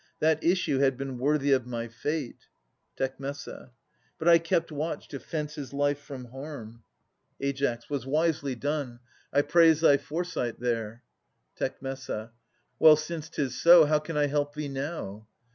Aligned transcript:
That 0.19 0.43
issue 0.43 0.79
had 0.79 0.97
been 0.97 1.19
worthy 1.19 1.51
of 1.51 1.67
my 1.67 1.87
fate! 1.87 2.47
Tec. 2.97 3.19
But 3.19 4.27
I 4.27 4.39
kept 4.39 4.71
watch 4.71 5.07
to 5.09 5.19
fence 5.19 5.53
his 5.53 5.73
life 5.73 5.99
from 5.99 6.25
harm. 6.31 6.81
7^ 7.39 7.45
Aias 7.45 7.59
[536 7.85 7.85
567 7.85 7.85
Ai. 7.85 7.85
'Twas 7.85 8.07
wisely 8.07 8.55
done. 8.55 8.99
I 9.31 9.41
praise 9.43 9.81
thy 9.81 9.97
foresight 9.97 10.59
there. 10.59 11.03
Tec. 11.55 11.79
Well, 12.79 12.95
since 12.95 13.29
'tis 13.29 13.61
so, 13.61 13.85
how 13.85 13.99
can 13.99 14.17
I 14.17 14.25
help 14.25 14.55
thee 14.55 14.69
now? 14.69 15.27